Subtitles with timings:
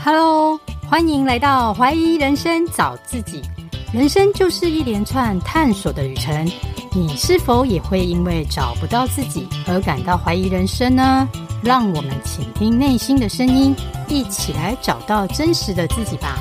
[0.00, 3.42] Hello，欢迎来到怀疑人生找自己。
[3.92, 6.48] 人生就是一连串探索的旅程，
[6.92, 11.28] 你是否也会因为找不到自己而感到怀疑人生呢？
[11.64, 13.74] 让我们倾听内心的声音，
[14.08, 16.38] 一起来找到真实的自己吧。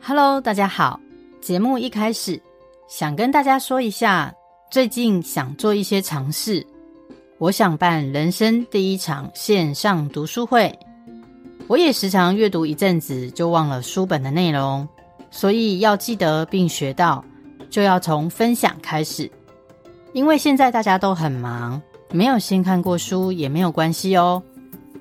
[0.00, 0.98] Hello，大家好。
[1.42, 2.40] 节目一开始，
[2.88, 4.32] 想跟大家说一下，
[4.72, 6.66] 最近想做一些尝试。
[7.36, 10.74] 我想办人生第一场线上读书会。
[11.66, 14.88] 我也时常阅读一阵子就忘了书本的内容，
[15.30, 17.22] 所以要记得并学到，
[17.68, 19.30] 就要从分享开始。
[20.14, 21.78] 因为现在大家都很忙，
[22.10, 24.42] 没有先看过书也没有关系哦。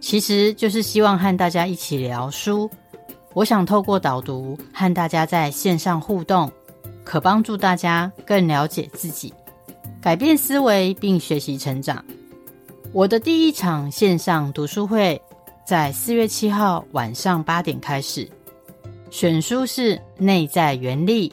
[0.01, 2.69] 其实就是希望和大家一起聊书。
[3.33, 6.51] 我想透过导读和大家在线上互动，
[7.05, 9.33] 可帮助大家更了解自己，
[10.01, 12.03] 改变思维并学习成长。
[12.91, 15.21] 我的第一场线上读书会
[15.63, 18.27] 在四月七号晚上八点开始，
[19.11, 21.29] 选书是《内在原力》，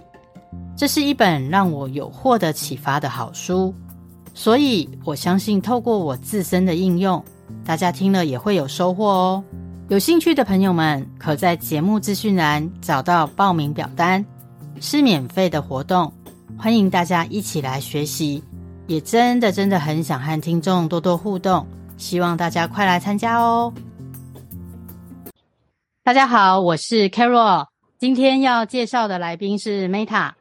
[0.77, 3.75] 这是一本让我有获得启发的好书，
[4.35, 7.25] 所以我相信透过我自身的应用，
[7.65, 9.43] 大家听了也会有收获哦。
[9.89, 14.23] 有兴趣的朋友们，可在节目资讯栏找到报名表单，
[14.79, 16.13] 是免费的活动，
[16.59, 18.45] 欢迎大家一起来学习。
[18.89, 21.67] 也真的真的很想和听众多多互动，
[21.99, 23.71] 希望大家快来参加哦。
[26.03, 27.67] 大家好，我是 Carol，
[27.99, 30.33] 今天要介绍的来宾是 Meta，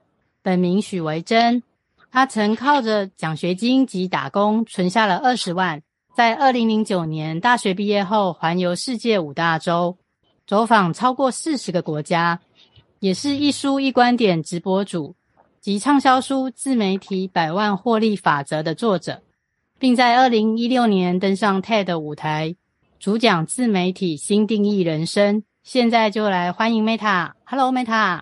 [0.41, 1.61] 本名许维珍，
[2.09, 5.81] 他曾靠着奖学金及打工存下了二十万。
[6.15, 9.97] 在二零零九年大学毕业后，环游世界五大洲，
[10.47, 12.39] 走访超过四十个国家，
[12.99, 15.17] 也是一书一观点直播主
[15.59, 19.21] 及畅销书《自媒体百万获利法则》的作者，
[19.77, 22.55] 并在二零一六年登上 TED 舞台，
[22.99, 25.43] 主讲自媒体新定义人生。
[25.63, 28.21] 现在就来欢迎 Meta，Hello Meta，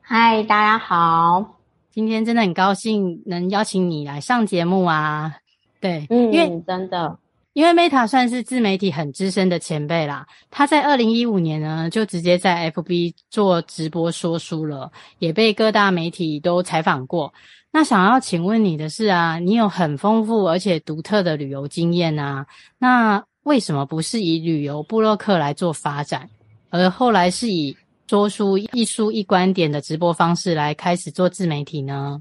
[0.00, 1.58] 嗨，大家好，
[1.90, 5.34] 今天真的很高兴能邀请你来上节目啊。
[5.80, 7.18] 对，嗯，因为真的，
[7.54, 10.26] 因为 Meta 算是自媒体很资深的前辈啦。
[10.50, 17.32] 他在二零一五年呢，就直接在 FB 做直播说书了，也被各大媒体都采访过。
[17.70, 22.44] 那想要请问你的是啊，你有很丰富而且独特的旅游经验啊，
[22.78, 26.28] 那为什么不是以旅游部落客来做发展，
[26.70, 27.76] 而后来是以
[28.08, 32.20] 说书一书一观点的直播方式来开始做自媒体呢？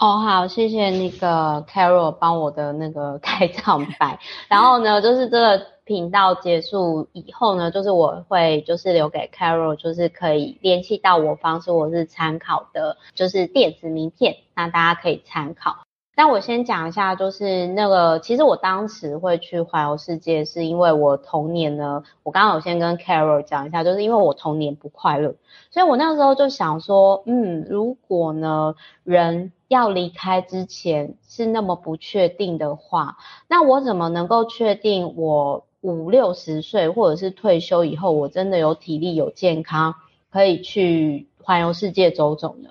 [0.00, 4.18] 哦，好，谢谢那个 Carol 帮我的那个 开场白。
[4.48, 15.76] 然后呢，就是这个频道结束以后呢，就是我会就是留给 Carol，就是可以联系到我方式，我是参考的，就是电子名片，那大家可以参考。
[16.16, 25.34] 那我先讲一下，就是那个，其实我当时会去环游世界，是因为我童年呢，我刚刚有先跟 Carol 讲一下，就是因为我童年不快乐，
[25.70, 33.16] 所以我那时候就想说，嗯，如果呢，人要离开之前是那么不确定的话，
[33.48, 39.94] 那我怎么能够确定我五六十岁或者是退休以后，我真的有体力、有健康，
[40.30, 42.70] 可以去环游世界走走呢？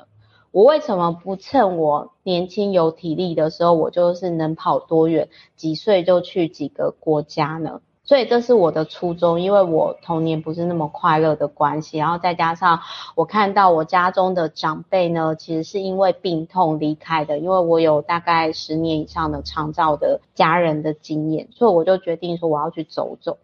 [0.52, 7.82] 我为什么不趁我年轻有体力的时候，我就是能跑多远，几岁就去几个国家呢？
[8.04, 12.80] 所以这是我的初衷，因为我童年不是那么快乐的关系，然后再加上
[13.14, 23.38] 我看到我家中的长辈呢，其实是因为病痛离开的，因为我有大概十年以上的长照的家人的经验，所以我就决定说我要去走走。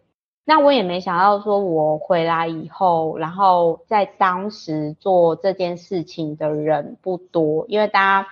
[0.48, 8.28] 那我也没想到说，我回来以后，然后在当时做这件事情的人不多，因为大家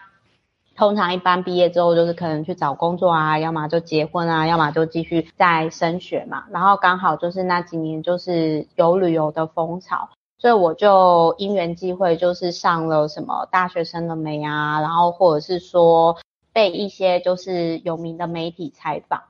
[0.77, 6.45] 通常一般毕业之后就是可能去找工作啊，要么就结婚啊，要么就继续在升学嘛。
[6.53, 10.09] 然后刚好就是那几年就是有旅游的风潮，
[10.39, 16.17] 所以我就因缘际会就是上了什么大学生的媒啊，然后或者是说
[16.53, 19.21] 被一些就是有名的媒体采访。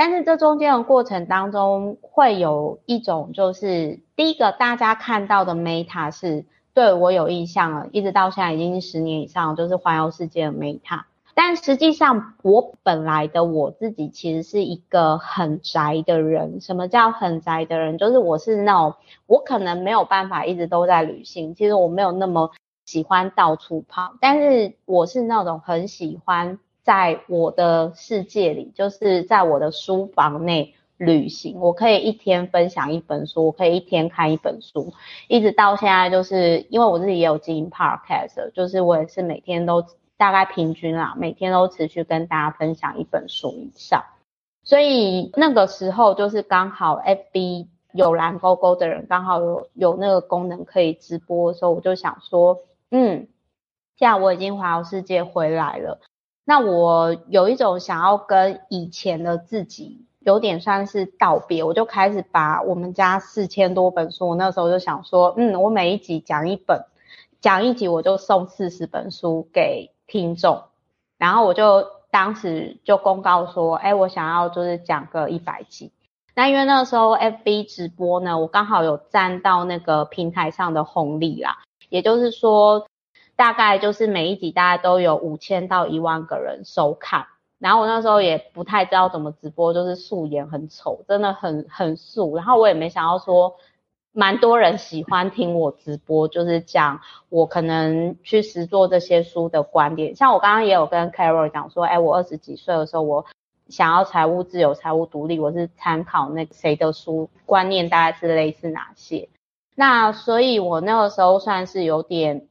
[0.00, 11.02] 但是这中间的过程当中，会有一种就是第一个大家看到的 Meta 是对我有印象了，一直到现在已经十年以上，就是环游世界的 Meta。
[11.34, 16.62] 但实际上，我本来的我自己其实是一个很宅的人。
[16.62, 17.98] 什么叫很宅的人？
[17.98, 18.94] 就是我是那种
[19.26, 22.52] 我可能没有办法一直都在旅行，其实我没有那么
[22.86, 26.58] 喜欢到处跑，但是我是那种很喜欢。
[26.82, 31.58] 在我的世界里，就是在我的书房内旅行。
[31.60, 34.92] 我可以一天分享一本书，我可以一天看一本书，
[35.28, 39.84] 一直到现在，就是因为我自己也有经营 podcast，就是我也是每天都
[40.16, 44.04] 大概平均啊，每天都持续跟大家分享一本书以上。
[44.62, 52.60] 所以那个时候就是刚好 FB 有蓝勾勾的人刚好有有那个功能可以直播的时候，我就想说，
[52.90, 53.26] 嗯，
[53.96, 55.98] 既然我已经环游世界回来了，
[56.50, 66.86] 那我有一种想要跟以前的自己有点算是道别，我就开始把我们家四千多本书，我那时候就想说，嗯，我每一集讲一本，
[67.40, 70.64] 讲一集我就送四十本书给听众，
[71.18, 71.86] 然后我就。
[72.12, 75.92] 当时就公告说，哎，我想要就是讲个一百集。
[76.34, 81.58] 那因为那个时候 FB 直播呢，我刚好有占到那个平台上的红利啦。
[81.88, 82.88] 也就是说，
[83.40, 87.24] 大概就是每一集大概都有五千到一万个人收看。
[87.58, 92.36] 然后我那时候也不太知道怎么直播，就是素颜很丑，真的很很素。
[92.36, 93.56] 然后我也没想到说。
[94.12, 100.16] 蛮多人喜欢听我直播，就是讲我可能去实做这些书的观点。
[100.16, 103.24] 像我刚刚也有跟 Carol 讲说，哎，我二十几岁的时候，我
[103.68, 109.28] 想要财务自由、财务独立，我是参考那谁的书，观念大概是类似哪些。
[109.76, 112.48] 那所以我那个时候算是有点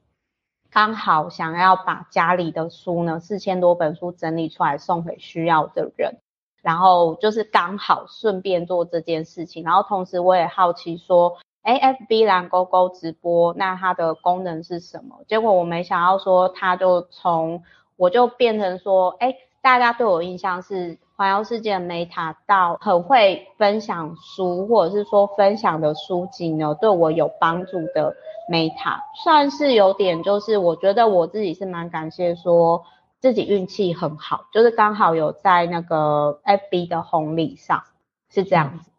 [0.71, 6.17] 刚好想要把家里的书呢，四千多本书整理出来送给需要的人。
[6.61, 11.37] 然后就是刚好顺便做这件事情，然后同时我也好奇说。
[11.61, 15.17] ，A F B 蓝勾勾直播，那它的功能是什么？
[15.27, 17.63] 结果我没想到说，它就从
[17.97, 28.15] 我就变成说，哎，大家对我印象是环游世界的 Meta，到很会分享书，或者是说分享的书籍呢，对我有帮助的
[28.49, 32.85] Meta，算是有点，就是我觉得我自己是蛮感谢，说
[33.19, 37.83] 自己运气很好，就是刚好有在那个 FB 的红利上，
[38.29, 38.89] 是这样子。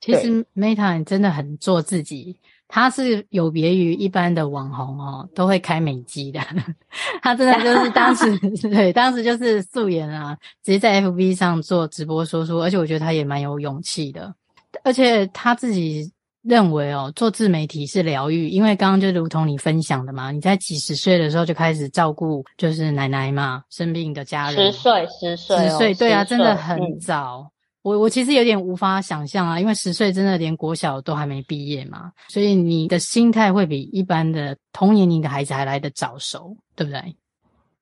[0.00, 6.40] 其实 Meta 真的很做自己，他是有别于一般的网红哦，都会开美肌的。
[7.22, 8.36] 他真的就是当时
[8.68, 14.34] 对，当时就是素颜啊，直接在 FB 上做直播说书，而且我觉得他也蛮有勇气的。
[14.82, 16.10] 而且他自己
[16.42, 27.46] 认为哦，做自媒体是疗愈，因为刚刚就如同你分享的嘛，你在几十岁的时候就开始照顾就是奶奶嘛，生病的家人，十岁十岁十岁，对啊，真的很早。
[27.48, 27.53] 嗯
[27.84, 37.14] 我我其实有点无法想象啊，因为十岁真的连国小都还没毕业嘛，所以你的心态会比一般的同年龄的孩子还来得早熟，对不对？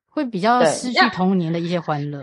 [0.09, 2.21] 会比较失去童年的一些欢乐。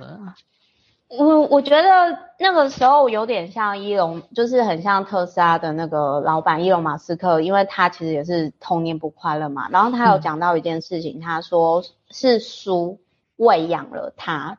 [1.09, 9.71] 我我觉得那个时候有点像伊隆，就是很像特斯拉的那个老板伊隆马斯克，因为他其实也是童年不快乐嘛。
[9.71, 13.00] 然后他有讲到一件事情，嗯、他说是书
[13.37, 14.59] 喂养了他。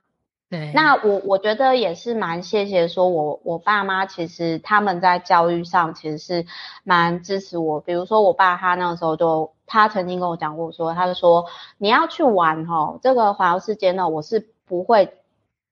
[0.52, 6.46] 对，那我我觉得也是蛮谢谢，说我我爸妈其实他们在教育上其实是
[6.84, 7.80] 蛮支持我。
[7.80, 11.46] 比如说我爸他那个时候就他曾经跟我讲过说，他就说
[11.78, 15.14] 你要去玩哦，这个环游世界呢，我是不会。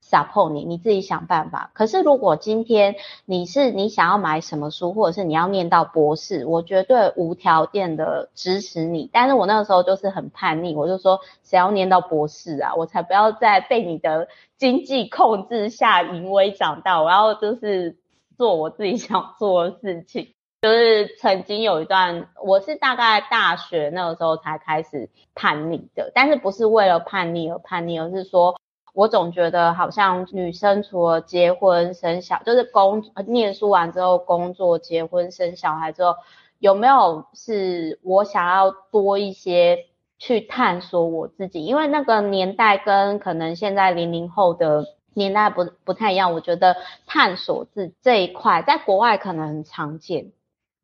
[0.10, 1.70] 咋碰你，你自己想办法。
[1.76, 2.96] 可是如果今天
[3.26, 9.08] 你是你想要买什么书，或者是你要念到博士，我绝对无条件的支持你。
[9.14, 14.28] 但是我那个时候就是很叛逆，我就说谁要念到博士啊，我才不要再被你的
[14.58, 17.96] 经济控制下淫威长大，我要就是
[18.36, 20.34] 做我自己想做的事情。
[20.64, 28.60] 就是曾经有一段，我是大概大学那个时候才开始叛逆的，但是不是为了叛逆而叛逆，而是说。
[28.94, 36.16] 我总觉得好像女生除了结婚生小，就是工念书完之后工作、结婚生小孩之后，
[36.58, 39.86] 有没有是我想要多一些
[40.18, 41.64] 去探索我自己？
[41.64, 46.34] 因为那个年代跟可能现在零零后的年代不不太一样。
[46.34, 50.32] 我觉得探索自这一块在国外可能很常见，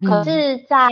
[0.07, 0.87] 可是在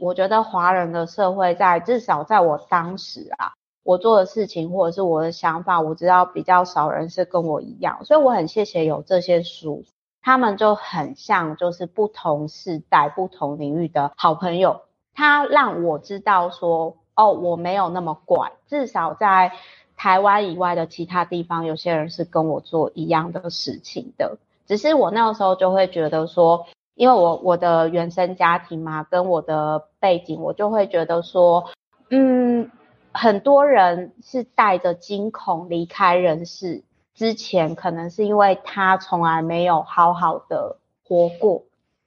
[0.00, 3.54] 我觉得华人的社会，在至少在我当时啊。
[3.88, 9.82] 我做的事情或者是我的想法，我知道比较少人是跟我一样，所以我很谢谢有这些书，
[10.20, 14.82] 他们就很像就是不同世代、不同领域的好朋友，
[15.14, 19.52] 他让我知道说，哦，我没有那么怪，至少在
[19.96, 31.70] 台湾以外的其他地方，有些人是跟我做一样的事情的，只是我那个时候就会觉得说，因为我我的原生家庭嘛，跟我的背景，我就会觉得说，
[32.10, 32.70] 嗯。
[33.18, 36.84] 很多人是带着惊恐离开人世
[37.16, 41.64] 之前，可能是因为他从来没有好好的活过。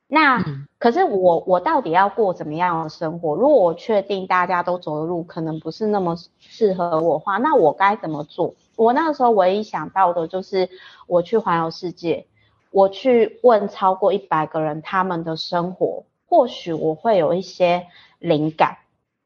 [0.07, 0.41] 那
[0.79, 3.35] 可是我，我到底要过怎么样的生活？
[3.35, 8.55] 如果我确定大家都走的路可能不是那么适合我的话，那我该怎么做？
[8.77, 10.69] 我那个时候唯一想到的就是
[11.07, 12.25] 我去环游世界，
[12.71, 17.87] 我去问超过一百个人他们的生活，或许我会有一些
[18.17, 18.77] 灵感。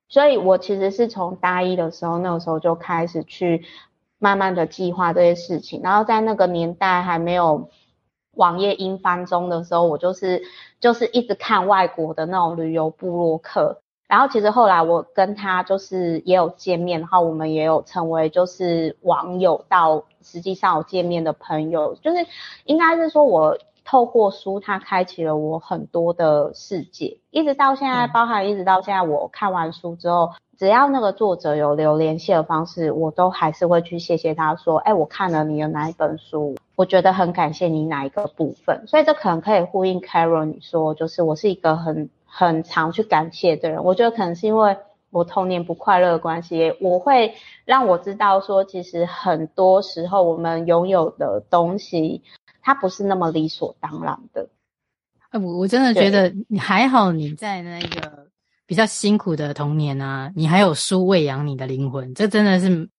[0.08, 3.66] 所以，我其实是从大一的时候，那个时候就开始去
[4.20, 5.82] 慢慢的计划这些事情。
[5.84, 7.70] 然后在那个年代还没有
[8.32, 10.44] 网页英翻中的时候，我就是
[10.80, 13.82] 就是一直看外国的那种旅游部落客。
[14.08, 22.28] 然后其实后来我跟他就是也有见面，然后我们也有成为就是网友到实际上有见面的朋友，就是
[22.66, 42.10] 应该是说我透过书，它开启了我很多的世界，一直到现在，包含一直到现在，我看完书之后，只要那个作者有留联系的方式，我都还是会去谢谢他说，哎，我看了你的哪一本书，我觉得很感谢你哪一个部分，所以这可能可以呼应 Carol 你说，就是我是一个很。
[42.38, 44.76] 很常去感谢的人，我觉得可能是因为
[45.10, 52.24] 我童年不快乐的关系，我会让我知道说，其实很多时候我们拥有的东西，
[52.66, 54.50] 它不是那么理所当然的。
[55.34, 58.28] 我我真的觉得你还好，你在那个
[58.66, 62.90] 比较辛苦的童年啊，你还有书喂养你的灵魂，这真的是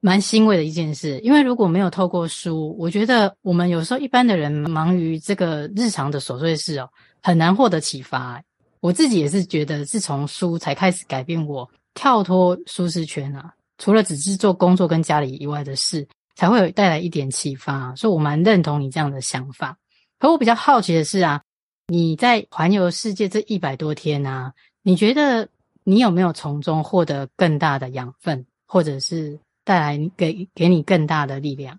[0.00, 1.18] 蛮欣慰的一件事。
[1.20, 6.90] 因为如果没有透过书，我觉得我们有时候一般的人忙于这个日常的琐碎事哦，
[7.22, 8.42] 很难获得启发。
[8.80, 13.54] 我自己也是觉得，是从书才开始改变我跳脱舒适圈啊。
[13.78, 17.94] 除了只是做工作跟家里以外的事，才会有带来一点启发。
[17.94, 19.76] 所以我蛮认同你这样的想法。
[20.18, 21.42] 可我比较好奇的是啊，
[21.88, 25.48] 你在环游世界这一百多天啊，你觉得
[25.82, 31.78] 你有没有从中获得更大的养分，或者是带来给给你更大的力量？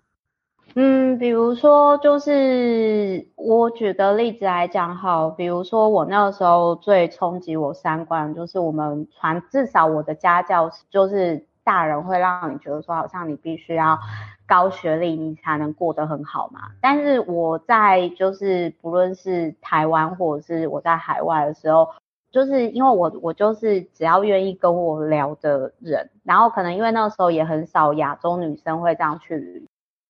[0.78, 13.98] 嗯，比如说，就是我举个例子来讲，好，比如说我那个时候最冲击我三观，就是我们传，至少我的家教就是大人会让你觉得说，好像你必须要
[14.46, 16.70] 高学历，你才能过得很好嘛。
[16.80, 21.88] 但是我在就是不论是台湾或者是我在海外的时候，
[22.30, 29.66] 就是因为我我就是只要愿意跟我聊的人，然后可能因为那时候也很少亚洲女生会这样去。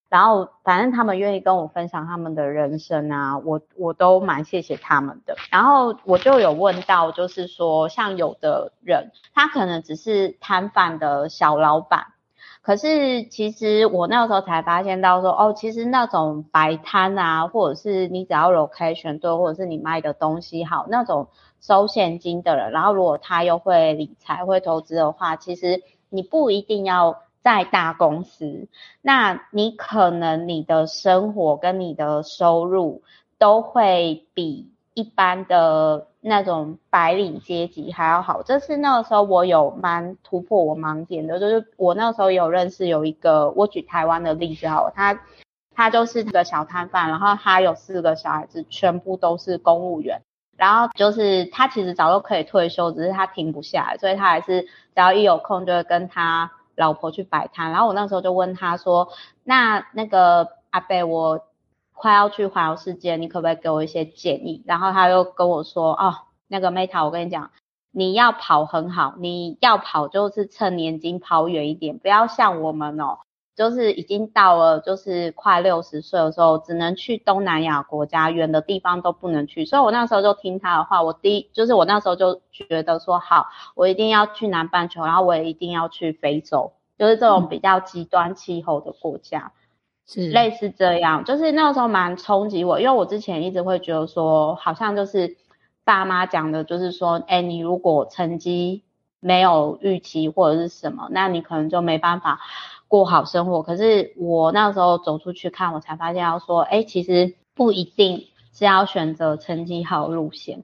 [0.09, 5.37] 然后，反正他们愿意跟我分享他们的人生啊，我我都蛮谢谢他们的。
[5.51, 12.07] 然后我就有问到，就是说，像有的人，他可能只是摊贩的小老板，
[12.67, 21.29] 可是其实我那时候才发现到说，哦，其实那种摆摊啊，或者是你只要 location 对，或者是你卖的东西好，那种
[21.61, 27.23] 收现金的人，然后如果他又会理财、会投资的话，其实你不一定要。
[27.47, 28.67] 在大公司，
[29.03, 33.05] 那你可能你的生活跟你的收入
[33.39, 38.43] 都会比一般的那种白领阶级还要好。
[38.43, 45.21] 这是那个时候我有蛮突破我盲点的，就是我那时候有认识有一个，我举台湾的例子哈，他
[45.75, 50.23] 他就是这个小摊贩，然后他有四个小孩子，全部都是公务员，
[50.57, 56.51] 然后就是他其实早就可以退休，只是他停不下来，所以他还是只要一有空就会跟他。
[56.79, 59.09] 老婆去摆摊，然后我那时候就问他说
[59.45, 61.41] ：“那那个阿伯，我
[61.97, 66.15] 快要去环游世界，你可不可以给我一些建议？”然后他又跟我说：“哦，
[66.47, 67.51] 那个 Meta，我跟你讲，
[67.91, 73.19] 你要跑很好，你要跑就是趁年轻跑远一点，不要像我们哦。”
[73.57, 79.65] 就是已经到了，就是快六十岁的时候，只能去东南亚国家，远的地方都不能去。
[79.65, 89.53] 所以我那时候就听他的话，我第一就是我那时候就觉得说，好，我一定要去南半球，然后我也一定要去非洲，就是这种比较极端气候的国家，
[90.07, 91.25] 是类似这样。
[91.25, 95.37] 就是那个时候蛮冲击我，因为我之前一直会觉得说，好像就是
[95.85, 98.83] 爸妈讲的，就是说，哎，你如果成绩
[99.21, 102.41] 没有预期或者是什么，那你可能就没办法。
[102.89, 110.63] 过好生活，可是我那时候走出去看，我才发现要说，哎，其实不一定是要选择成绩好路线，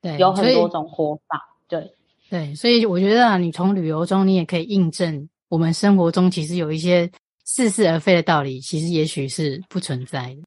[0.00, 1.92] 对，有很多种活法，对
[2.30, 7.10] 对，所以我觉得啊，你从旅游中，你也可以印证我们生活中其实有一些
[7.52, 10.42] 似是而非的道理，其实也许是不存在的，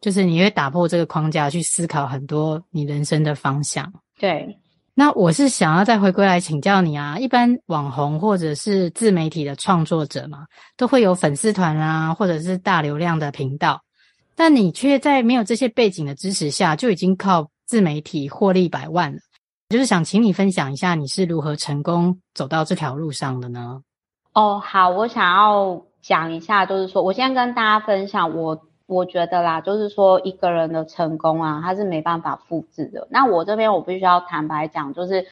[0.00, 4.56] 就是你会打破这个框架去思考很多你人生的方向，对。
[4.96, 10.46] 那我是想要再回归来请教你啊，一般网红或者是自媒体的创作者嘛，
[10.76, 13.82] 都会有粉丝团啊，或者是大流量的频道，
[14.36, 19.18] 但你却在没有这些背景的支持下，就已经靠自媒体获利百万了。
[19.68, 23.80] 就是想请你分享一下，你是如何成功走到这条路上的呢？
[24.32, 28.60] 哦，好，我想要讲一下，就是说我先跟大家分享我。
[28.86, 33.08] 我觉得啦，就是说一个人的成功啊，他是没办法复制的。
[33.10, 35.26] 那我这边我必须要坦白讲，就是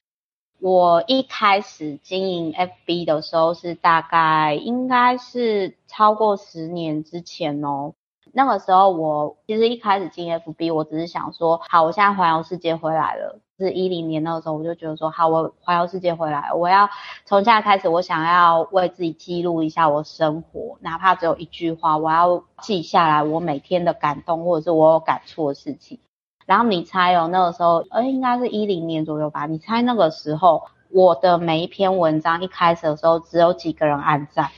[0.59, 7.93] 我一开始经营 FB 的时候，是大概应该是超过十年之前哦。
[8.33, 16.88] 那个时候我其实一开始进 FB，我只是想说，好，我现在环游世界回来了，是一零年那个时候，我就觉得说，好，我环游世界回来，我要
[17.25, 25.99] 从现在开始，我想要为自己记录一下我生活，哪怕只有一句话，我要记下来我每天的感动，或者是我有感触的事情。
[26.45, 29.47] 然后你猜哦，那个时候，呃，应该是一零年左右吧？
[29.47, 34.50] 你猜那个时候，我的每一篇文章一开始的时候，只有几个人按赞？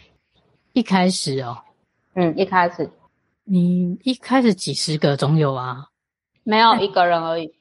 [0.73, 1.59] 一开始哦，
[2.15, 2.91] 嗯，一开始，
[3.45, 5.89] 你一开始几十个总有啊？
[6.43, 7.55] 没有一个人而已，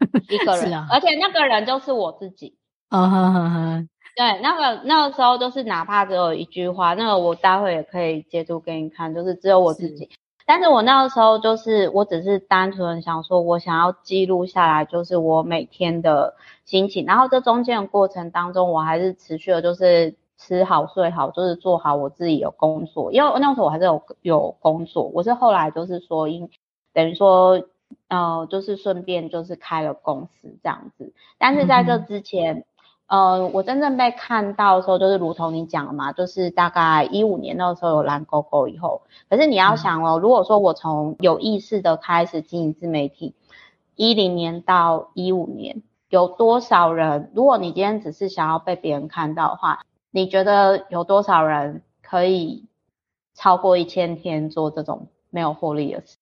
[0.28, 2.56] 一个人，啊、而且那个人就是我自己。
[2.88, 3.84] 啊哈哈哈。
[4.16, 10.10] 对，那个那个时候就是哪怕只有一句话，那个我待会也可以截图给你看，就是只有我自己。
[10.44, 17.06] 但是我那个时候就是，我只是单纯想说，我想要记录下来，就是我每天的心情。
[17.06, 23.12] 然后这中间的过程当中，我还是持续的，就是吃好睡好，就是做好我自己的工作。
[23.12, 26.50] 因为那时候我还是有有工作，我是后来就是说，因
[26.92, 27.62] 等于说。
[28.08, 32.64] 呃，就是顺便就是开了公司这样子，但是在这之前，
[33.06, 43.34] 嗯、呃，我真正被看到的时候，就是如同你讲的嘛，就是大概一五年那个时候有蓝勾勾以后，可是你要想哦，如果说我从有意识的开始经营自媒体，
[43.94, 47.30] 一零年到一五年，有多少人？
[47.34, 52.66] 如果你今天只是想要被别人看到的话，你觉得有多少人可以
[53.34, 56.16] 超过一千天做这种没有获利的事？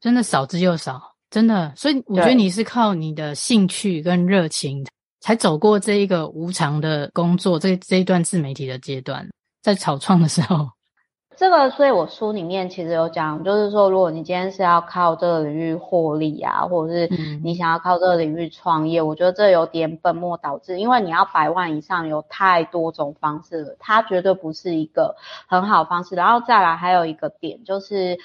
[0.00, 1.00] 真的少之又少，
[1.30, 4.86] 真的，所以我觉得你是靠你的兴趣跟热情，
[5.20, 9.26] 才走过这一个无偿的工作，这这一段自媒体的阶段，
[9.62, 10.68] 在草创的时候，
[11.36, 17.08] 这个，所以我书里面其实有讲，就是说，如果你今天是要靠这个领域获利啊，或者是
[17.42, 25.16] 你想要靠这个领域创业，嗯，我觉得这有点本末倒置，因为你要百万以上，有太多种方式了，它绝对不是一个
[25.48, 26.14] 很好的方式。
[26.14, 28.18] 然后再来还有一个点就是。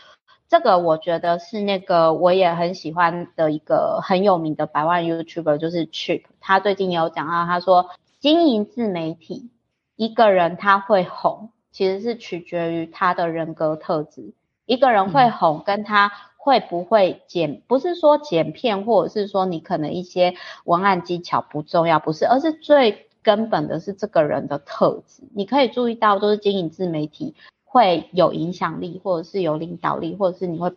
[0.52, 6.24] 这个我觉得是那个我也很喜欢的一个很有名的百万 YouTuber，就是 Chip。
[6.42, 9.50] 他最近也有讲到，他说经营自媒体，
[9.96, 14.34] 一个人他会红，其实是取决于他的人格特质。
[14.66, 20.34] 一个人会红，跟他会不会剪，不是说剪片，或者是说你可能一些
[20.66, 25.24] 文案技巧不重要，不是，而是最根本的是这个人的特质。
[25.34, 27.36] 你可以注意到，都是经营自媒体。
[27.72, 30.70] 会有影响力，或者是有领导力，或者是你会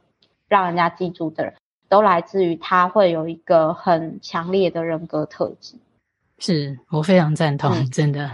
[0.46, 1.52] 让人家记住的人，
[1.88, 5.74] 都来自于他会有一个很强烈的人格特质。
[6.38, 8.30] 是我非常赞同，嗯、真的。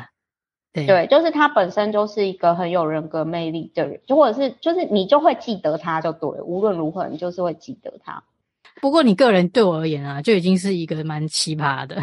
[0.74, 8.22] 对对，就是他本身就是一个很有人格魅力的人，就或者是就是你就会记得他就对了，无论如何你就是会记得他。
[8.82, 11.96] 不过你个人对我而言啊，就已经是一个蛮奇葩的，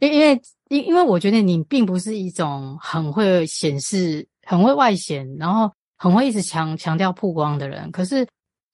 [0.00, 5.72] 因因为因因为我觉得你并不是一种很会显示、很会外显，然后。
[5.96, 8.26] 很会一直强强调曝光的人，可是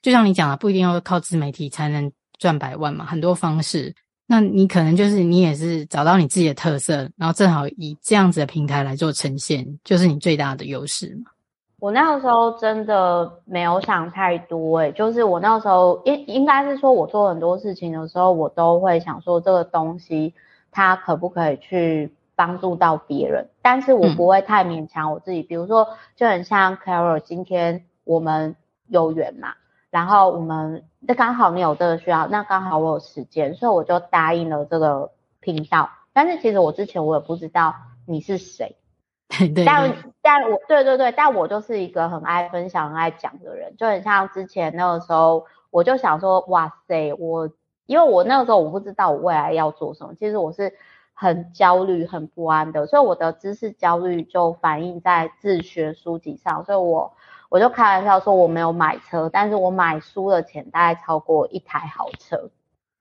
[0.03, 3.95] 就像你讲的，不一定要靠自媒体才能赚百万嘛，很多方式。
[4.27, 11.31] 那你可能就是你也是找到你自己的特色，然后正好以这样子的平台来做呈现，就是你最大的优势嘛。
[11.79, 20.33] 我那个时候真的没有想太多，欸，诶就是我那时候应应该是说，我做很多事情的时候，我都会想说这个东西
[20.71, 22.13] 它可不可以去。
[22.45, 25.43] 帮助到别人，但是我不会太勉强我自己。
[25.43, 28.57] 嗯、比如说，就很像 Carol，今天我们
[28.89, 29.55] 有缘嘛，
[29.91, 35.89] 然后我们那刚好你有这个需要，那刚好我有时间，所以我就答应了这个频道。
[36.13, 37.77] 但是其实我之前我也不知道
[38.09, 38.75] 你是谁，
[39.31, 47.49] 对，对，对，但但我对对对，但我就是一个很爱分享、很爱讲的人，就很像之前那个时候，我就想说，哇塞，我
[47.87, 50.75] 因为我那个时候我不知道我未来要做什么，其实我是。
[51.15, 56.65] 很焦虑、很不安的，所以我的知识焦虑就反映在自学书籍上。
[56.65, 57.13] 所以我
[57.49, 62.51] 我就开玩笑说我没有买车，但是我买书的钱大概超过一台豪车。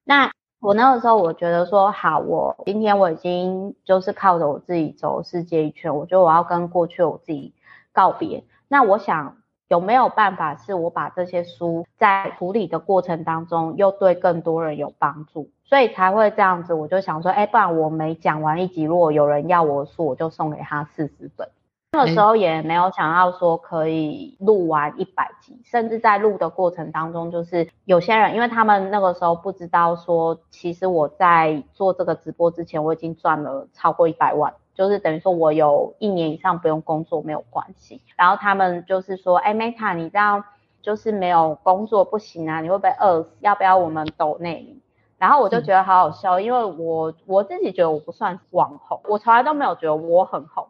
[0.04, 7.54] 那我那个时候我觉得说好，我今天我已经就是靠着我自己走世界一圈，我觉得我要跟过去我自己
[7.92, 8.44] 告别。
[8.68, 9.38] 那我想。
[9.72, 16.74] 有没有办法是我把这些书在处理的过程当中，又对更多人有帮助，所以才会这样子。
[16.74, 21.48] 我就想说，哎，不然我每讲完一集，如果有人要我书，我就送给他四十本。
[21.94, 34.54] 那个时候也没有想到说可以录完一百集，甚至在录的过程当中，就是有些人，因为他们那个时候不知道说，其实我在做这个直播之前，我已经赚了超过一百万。
[34.74, 38.02] 就是等于说，我有一年以上不用工作没有关系。
[38.18, 40.44] 然后他们就是说，哎，Meta，你这样
[40.82, 43.30] 就是没有工作不行啊，你会不会饿死？
[43.40, 44.76] 要不要我们抖内？
[45.22, 50.68] 然后我就觉得好好笑，因为我我自己觉得我不算网红，我从来都没有觉得我很红。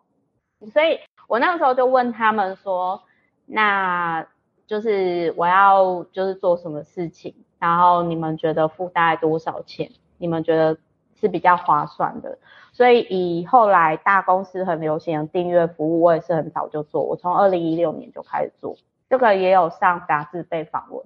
[0.73, 3.01] 所以我那个时候就问他们说，
[3.45, 4.27] 那
[4.67, 7.33] 就是我要就是做什么事情？
[7.59, 9.89] 然后你们觉得付大概多少钱？
[10.17, 10.77] 你们觉得
[11.17, 12.37] 是比较划算的。
[12.73, 18.75] 所以以后来大公司很流行的订阅服务，我也是很早就做，我从二零一六年就开始做，
[19.09, 21.05] 这个也有上杂志被访问。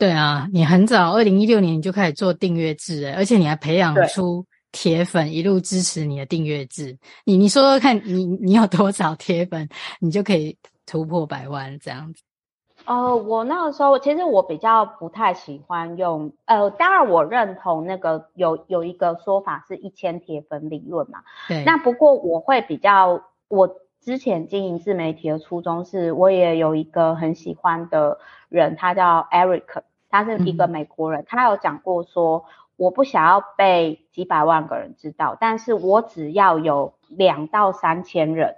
[0.00, 6.96] 对啊，你很早，二零一六年你就开始做订阅制诶，而且你还培养出铁粉，一路支持你的订阅制。
[7.26, 9.68] 你你说说看你 你有多少铁粉，
[10.00, 12.22] 你就可以突破百万这样子。
[12.86, 21.18] 呃，我那个时候其实我比较不太喜欢用，呃，当然我认同那个有有一个说法是一千铁粉理论嘛。
[21.46, 21.62] 对。
[21.66, 23.68] 那不过我会比较，我
[24.00, 29.82] 之前经营自媒体的初衷是，我也有一个很喜欢的人，他叫 Eric。
[30.10, 32.44] 他是一个美国人，嗯、他有讲过说，
[32.76, 38.56] 我不想要被几百万个人知道，但是我只要有两到三千人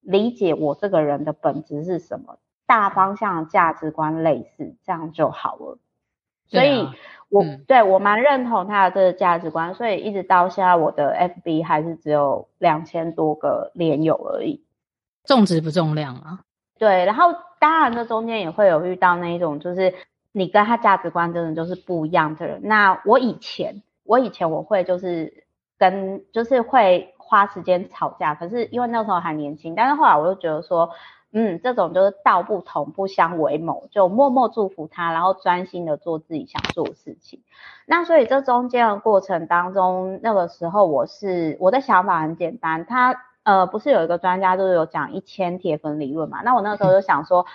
[0.00, 5.78] 理解我这个人的本质是什么，大方向的价值观类似，这样就好了。
[6.48, 6.82] 所以
[7.28, 14.64] 我，我、嗯、对我蛮认同他的这个价值观，所以一直到现在，我的 FB 还是只有两千多个连友而已。
[15.24, 16.40] 重质不重量啊。
[16.78, 19.94] 对，然后当然这中间也会有遇到那一种就是。
[20.32, 22.60] 你跟他价值观真的就是不一样的人。
[22.62, 25.44] 那我以前，我以前我会就是
[25.76, 30.90] 跟就是会花时间吵架，可是因为那时候还年轻，但是后来我就觉得说，
[31.32, 37.42] 嗯，这种就是道不同不相为谋，就默默祝福他，然后专心的做自己想做的事情。
[37.86, 46.42] 那所以这中间的过程当中，那个时候我是我的想法很简单，他呃不是有一个专家就是有讲一千铁粉理论嘛？
[46.42, 47.46] 那我那时候就想说。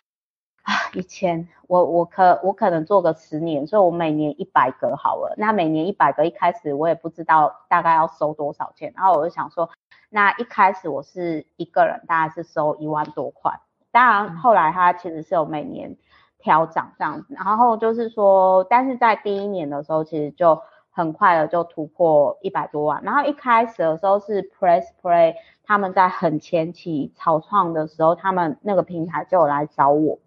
[0.65, 5.35] 啊，一千，我我可我可能做个十年，所以我每年一百个好了。
[5.37, 9.69] 那每年一百个，一开始我也不知道大概要收多少钱，然后我就想说，
[10.09, 13.59] 那一开始我是一个人，大概是收一万多块。
[13.91, 15.95] 当然后来它其实是有每年
[16.39, 23.03] 调涨这样子，然后就是说，但是在第一年的时候，其实就很快的就突破一百多万。
[23.03, 30.17] 然后一开始的时候是 Press Play 他们在很前期草创的时候，他们那个平台就有来找我。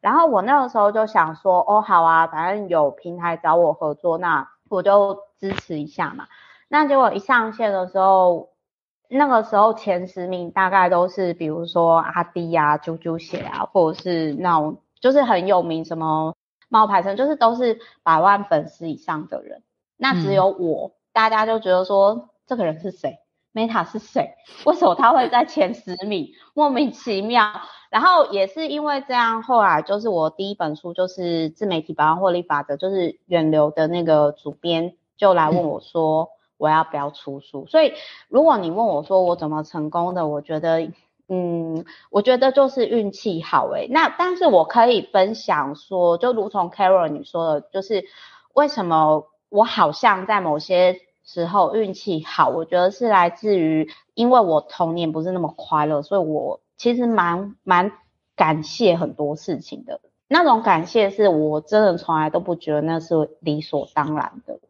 [0.00, 6.26] 然后我那个时候就想说，哦，好啊，反正有平台找我合作，那我就支持一下嘛。
[6.68, 8.50] 那结果一上线的时候，
[9.08, 16.34] 那个时候前十名大概都是，比如说阿迪啊、啾啾鞋啊，或者是那种就是很有名什么
[16.68, 19.62] 冒牌生，就是都是百万粉丝以上的人。
[19.96, 23.18] 那只有我，嗯、大家就觉得说这个人是谁
[23.54, 24.34] ？Meta 是谁？
[24.64, 26.28] 为什么他会在前十名？
[26.54, 27.52] 莫名其妙。
[27.90, 37.66] 然后也是因为这样，后来就是我第一本书就是自媒体百万获利法则，就是远流的那个主编就来问我说，我要不要出书？
[37.66, 37.94] 所以
[38.28, 40.90] 如果你问我说我怎么成功的，我觉得，
[41.28, 43.88] 嗯，我觉得就是运气好诶。
[43.90, 48.04] 那但是我可以分享说，就如同 Carol 你说的，就是
[48.52, 56.58] 为什么我好像在某些时候运气好，我觉得是来自于因为我童年不是那么快乐，所以我。
[56.80, 57.90] 其实蛮蛮
[58.36, 64.60] 感谢很多事情的，那种感谢是我真的从来都不觉得那是理所当然的，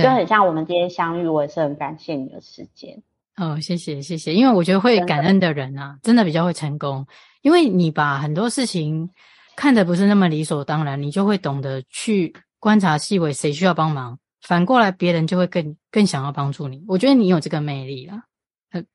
[0.00, 3.02] 就很像我们今天相遇，我也是很感谢你的时间。
[3.38, 7.04] 哦，谢谢谢谢，因为我觉得会感恩的人啊，真的，真的比较会成功，
[7.42, 9.10] 因为你把很多事情
[9.56, 16.82] 看得不是那么理所当然，你就会懂得去观察细微，谁需要帮忙，反过来别人就会更更想要帮助你。
[16.88, 18.22] 我觉得你有这个魅力啊。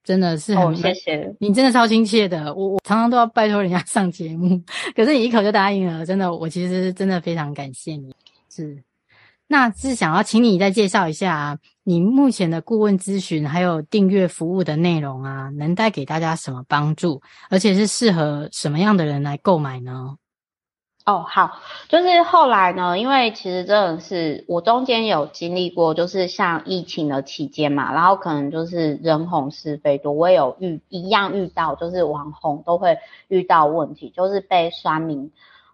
[0.04, 2.54] 真的是很，哦，谢谢你，真的超亲切的。
[2.54, 4.62] 我我常常都要拜托人家 上节目，
[4.96, 8.14] 可是你一口就答应了，真的，我其实真的非常感谢你。
[8.48, 8.84] 是，
[9.48, 20.16] 那是想要请你再介绍一下你目前的顾问咨询还有订阅服务的内容啊，能带给大家什么帮助，而且是适合什么样的人来购买呢？
[21.12, 32.97] 哦，好，就是后来呢，因为其实真的是我中间有经历过，就是像疫情的期间嘛，然后可能就是人红是非多，我也有遇一样遇到，就是网红都会
[33.28, 35.34] 遇到问题，就是被酸民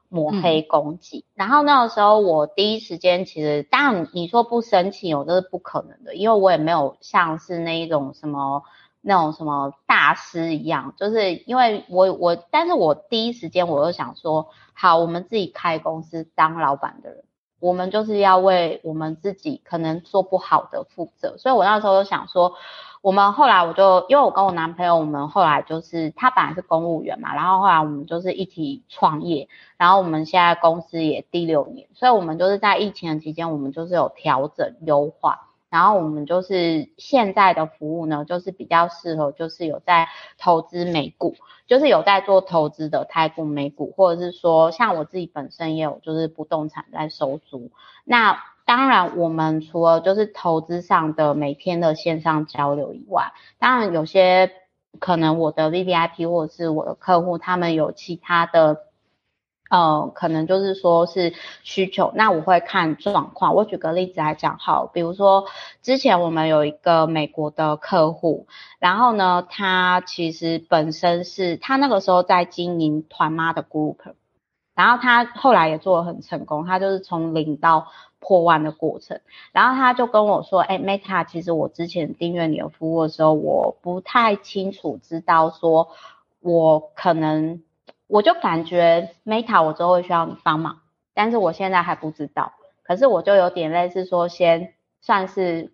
[0.09, 1.19] 抹黑攻击。
[1.19, 8.63] 嗯、然后那个时候我第一时间其实，当然你说不生气，我这是不可能的，因为我也没有像是那一种什么。
[9.07, 17.23] 那种什么大师一样，就是因为我我，但是我第一时间我就想说，好，我们自己开公司当老板的人，
[17.61, 21.37] 我们就是要为我们自己可能做不好的负责。
[21.37, 22.55] 所以我那时候就想说，
[23.01, 35.46] 我们后来我就因为我跟我男朋友，我们后来就是他本来是公务员嘛，然后后来我们就是一起创业，然后我们现在公司也第六年，所以我们就是在疫情的期间，我们就是有调整优化。
[35.69, 41.35] 然后我们就是现在的服务呢，就是比较适合，就是有在投资美股，
[41.67, 47.71] 就是有在做投资的泰股、美股，或者是说像我自己本身也有就是不动产在收租。
[48.05, 54.51] 那当然，我们除了就是投资上的每天的线上交流以外，当然有些
[54.99, 58.83] 可能我的 VVIP 或者是我的客户，他们有其他的。
[59.69, 63.53] 呃，可能就是说是需求，那我会看状况。
[63.53, 65.45] 我举个例子来讲，好，比如说
[65.81, 68.47] 之前我们有一个美国的客户，
[68.79, 73.97] 然后呢，他其实本身是他那个时候在经营团妈的 group，
[74.73, 77.87] 然后他后来也做得很成功，他就是从零到
[78.19, 79.19] 破万的过程。
[79.51, 85.89] 然后他就跟我说，哎，Meta，其实我之前订阅你的服务的时候，我不太清楚知道说
[86.39, 87.63] 我可能。
[88.07, 90.79] 我就感觉 Meta 我之后会需要你帮忙，
[91.13, 92.53] 但是我现在还不知道。
[92.83, 95.73] 可是我就有点类似说，先算是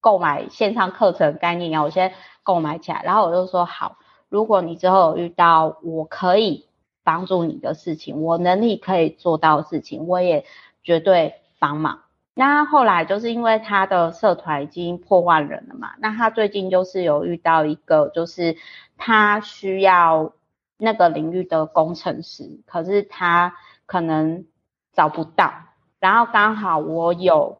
[0.00, 3.02] 购买线上课程概念啊，我先购买起来。
[3.04, 3.98] 然后我就说好，
[4.30, 6.66] 如果你之后有遇到我可以
[7.02, 10.46] 帮助你的事情，我能力可以做到的事情，我也
[10.82, 12.00] 绝对帮忙。
[12.32, 18.56] 那后来就是因为他的社团已经破万人了嘛，那他最近就是有遇到一个，就是
[18.96, 20.32] 他需要。
[20.76, 23.54] 那个领域的工程师，可是他
[23.86, 24.44] 可能
[24.92, 25.52] 找不到，
[26.00, 27.58] 然后刚好我有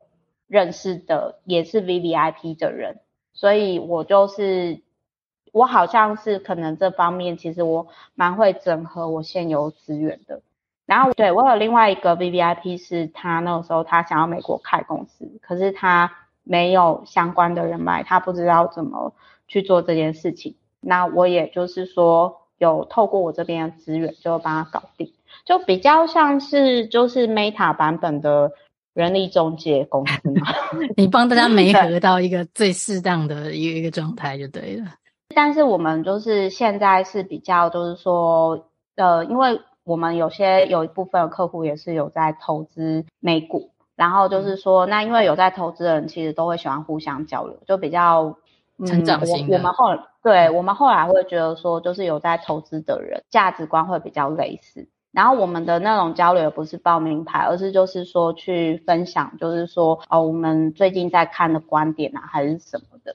[0.48, 3.00] 认识的也是 VVIP 的人，
[3.32, 4.82] 所以我就是
[5.52, 10.42] 我好像是可能这方面其实我蛮会整合我现有资源的。
[10.84, 19.14] 然后对，我有另外一个 VVIP 是他那个时候他想要美国开公司，可是他没有相关的人脉，他不知道怎么
[19.46, 20.56] 去做这件事情。
[20.80, 22.40] 那我也就是说。
[22.58, 25.12] 有透过我这边的资源，就帮他搞定，
[25.44, 28.52] 就比较像是就是 Meta 版本的
[28.94, 30.46] 人力中介公司嘛，
[30.96, 34.86] 你帮大家媒合到一个最适当的一个一个状态就对了。
[35.34, 48.36] 但是我们就是现在是比较就是说，呃，因为我们有些有一部分的客户也是有在投资美股，然后就是说，那因为有在投资的人其实都会喜欢互相交流，就比较。
[48.86, 49.54] 成长型的。
[49.54, 54.88] 我，我们后来对我们后来会觉得说，就是有在投资的人价值观会比较类似。
[55.12, 63.14] 然后我们的那种交流不是报名牌，而是就是说去分享，就是说哦，我们最近在看的观点啊，还是什么的。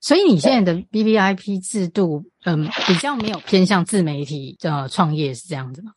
[0.00, 5.92] 所以你现在的 B B I P 制度，嗯，比较没有偏向自媒体的创业是这样子吗？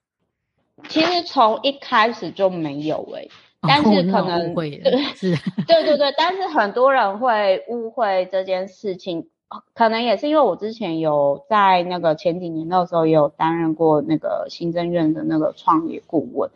[0.87, 3.31] 其实从一开始就没有诶、欸。
[3.61, 4.81] 但是可能、哦、会
[5.15, 5.35] 是，
[5.67, 9.27] 对对对，但是很多人会误会这件事情，
[9.73, 16.51] 可能也是因为我之前有在那个前几年那时候也有担任过那个行政院的那个创业顾问，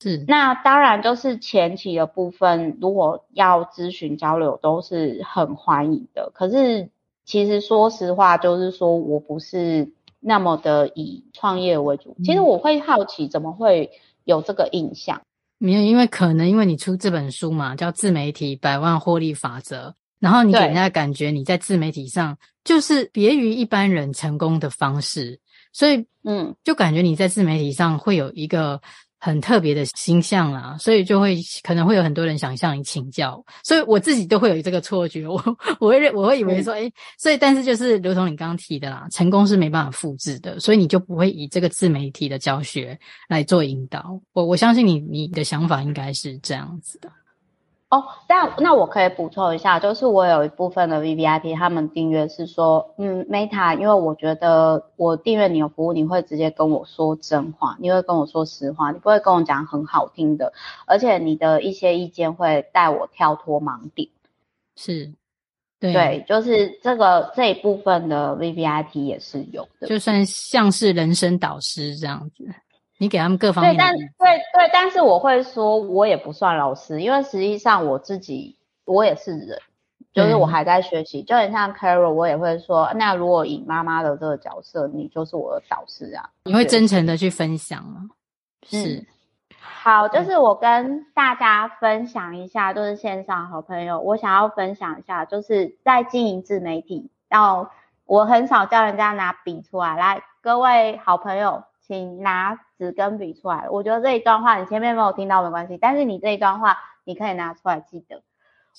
[0.00, 0.24] 是。
[0.28, 6.30] 那当然就是前期的部分，如果要咨询交流都是很欢迎的。
[6.32, 6.88] 可是
[7.24, 9.90] 其实说实话，就是说我不是
[10.20, 12.16] 那么的以创业为主。
[12.24, 13.90] 其实我会好奇，怎么会
[14.24, 15.22] 有这个印象？
[15.64, 19.88] 没有，因为可能因为你出这本书嘛，叫《自媒体百万获利法则》，
[20.20, 25.40] 然后你给人家感觉你在自媒体上就是别于一般人成功的方式，
[25.72, 28.80] 所以嗯，就感觉你在自媒体上会有一个。
[29.24, 35.42] 很特别的星象啦，所以就会可能会有很多人想向你请教，所以我自己都会有这个错觉，我
[35.80, 44.20] 我会我会以为说，诶、嗯、所以但是就是刘同你刚刚提的啦，成功是没办法复制的，所以你就不会以这个自媒体的教学来做引导。
[44.34, 47.10] 我我相信你你的想法应该是这样子的。
[47.90, 60.52] 哦，但那我可以补充一下，就是我有一部分的 VVIP，他们订阅是说，嗯，Meta，因为我觉得我订阅你的服务，你会直接跟我说真话，你会跟我说实话，你不会跟我讲很好听的，
[60.86, 64.08] 而且你的一些意见会带我跳脱盲点。
[64.74, 65.12] 是，
[65.78, 72.44] 对，对，就是这个这一部分的 VVIP 也是有的，就算像是人生导师这样子。
[72.98, 74.06] 你给他们各方面对，但对
[74.52, 79.58] 对，但是我会说，我也不算老师，因为实际上我自己我也是人，
[80.12, 81.22] 就是我还在学习。
[81.24, 86.30] 就很像 Carol，我也会说，那如果以妈妈的这个角色，你就是我的导师啊。
[86.44, 88.02] 你会真诚的去分享吗？
[88.64, 89.06] 是、嗯。
[89.58, 97.66] 好，就是我跟大家分享一下，就是线上好朋友，我想要分享一下，就是在经营自媒体，然后
[98.06, 101.64] 我很少叫人家拿笔出来，来，各位好朋友。
[101.86, 103.68] 请拿纸跟笔出来。
[103.70, 108.22] 我觉得这一段话你前面没有听到没关系，但是你这一段话你可以拿出来记得。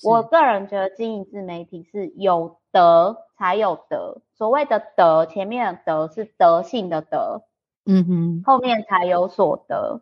[0.02, 7.44] 我个人觉得经营自媒体是有德才有得，所谓的德，前面的德是德性的德，
[7.84, 10.00] 嗯哼，后面才有所得，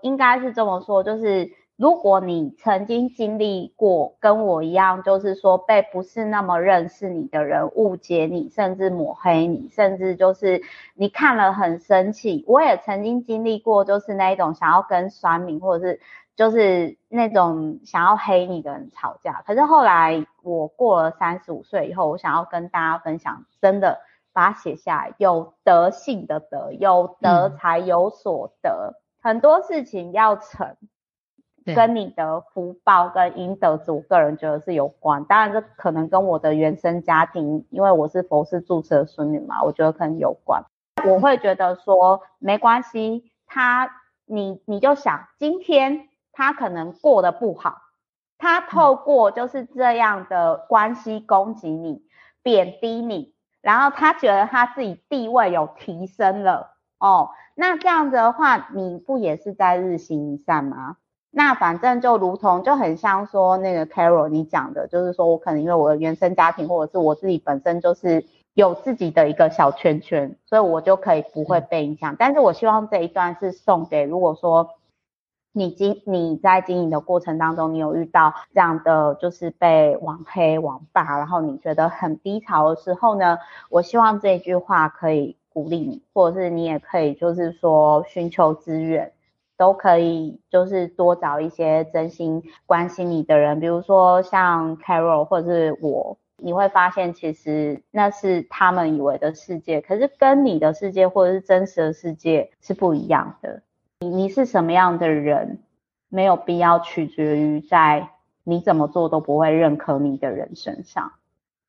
[0.00, 1.50] 应该是这么说，就是。
[1.82, 10.62] 如果你曾经经历过跟我一样，就是说被不是那么认识你的人误解你，甚至抹黑你，甚至就是
[10.94, 12.44] 你看了很生气。
[12.46, 16.00] 我也曾经经历过，就是那一种想要跟酸民或者是
[16.36, 19.42] 就是那种想要黑你的人吵架。
[19.44, 23.98] 可是后来我过了三十五岁以后，我想要跟大家分享，真的
[24.32, 30.76] 把它写下来，有德性的德，有德才有所得，很多事情要成。
[31.64, 35.24] 跟你的福报跟阴德，我个人觉得是有关。
[35.24, 40.64] 当然，这可能跟我的原生家庭，因为我是佛事住持的孙女嘛，我觉得可能有关。
[41.06, 43.90] 我会觉得说没关系，他
[44.26, 47.78] 你你就想，今天他可能过得不好，
[48.38, 52.02] 他透过就是这样的关系攻击你、
[52.42, 60.96] 贬低你，然后他觉得他自己地位有提升了哦，那这样子的话，你不也是在日行一善吗？
[61.34, 72.14] 那反正就如同就很像说那个 Carol 你讲的，就是说我可能因为我的原生家庭，或者是我自己本身就是有自己的一个小圈圈，所以我就可以不会被影响。
[72.18, 74.68] 但是我希望这一段是送给如果说
[75.54, 83.38] 你经你在经营的过程当中，你有遇到这样的就是被网黑网霸，然后你觉得很低潮的时候呢，
[83.70, 89.12] 我希望这一句话可以鼓励你，或者是你也可以就是说寻求资源。
[89.62, 103.62] 都可以，就是多找一些真心关心你的人，比如说像 Carol 或者是我，你会发现其实那是他们以为的世界，可是跟你的世界或者是真实的世界是不一样的。
[104.00, 105.60] 你你是什么样的人，
[106.08, 108.08] 没有必要取决于在
[108.42, 111.12] 你怎么做都不会认可你的人身上，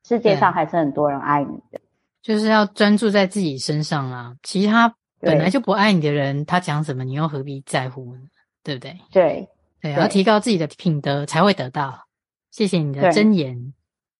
[0.03, 1.79] 世界上还是很多人爱你的，
[2.23, 4.95] 就是要专注在自己身上啊，其他。
[5.23, 8.21] 本来就不爱你的人，他讲什么，你又何必在乎呢？
[8.63, 8.97] 对不对？
[9.11, 9.47] 对
[9.81, 12.07] 对，要提高自己的品德才会得到。
[12.51, 13.73] 谢谢你的真言，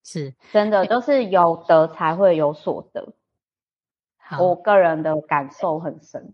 [0.04, 3.14] 是真的，都是有德才会有所得。
[4.18, 6.34] 好，我个人的感受很深，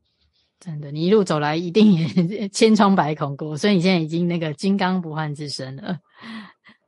[0.60, 6.00] 真的，你一路走来一定也 千疮百孔过，所以你现在已经那个金刚不坏之身了。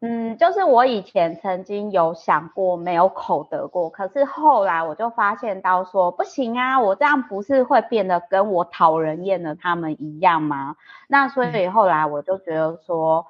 [0.03, 10.75] 嗯，就是我以前曾经有想过没有口德过，可是后来我就发现到说不行啊，我这样不是会变得跟我讨人厌的他们一样吗？
[11.07, 13.27] 那所以后来我就觉得说，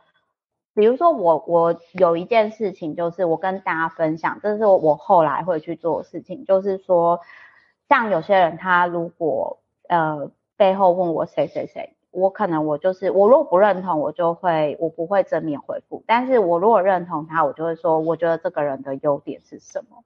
[0.73, 7.19] 比如说我我有一件事情，就是我跟大家分享，这是我后来会去做的事情，就是说，
[7.89, 9.57] 像有些人他如果
[9.89, 11.93] 呃背后问我谁谁谁。
[12.11, 16.03] 我可能我就是我如果不认同，我就会我不会正面回复。
[16.05, 20.03] 但是我如果认同他，我就会说，我觉得这个人的优点是什么？